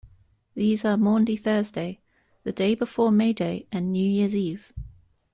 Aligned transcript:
These 0.55 0.83
are 0.83 0.97
Maundy 0.97 1.35
Thursday, 1.35 1.99
the 2.43 2.51
day 2.51 2.73
before 2.73 3.11
May 3.11 3.33
Day 3.33 3.67
and 3.71 3.91
New 3.91 4.03
Year's 4.09 4.35
Eve. 4.35 4.73